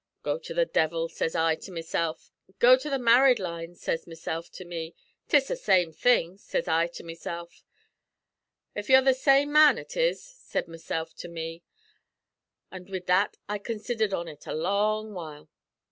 [0.23, 2.31] 'Go to the devil,' sez I to mesilf.
[2.57, 4.95] 'Go to the married lines,' sez mesilf to me.
[5.29, 7.61] ''Tis the same thing,' sez I to mesilf.
[8.75, 11.61] 'Av you're the same man, ut is,' said mesilf to me.
[12.71, 15.49] An' wid that I considhered on ut a long while.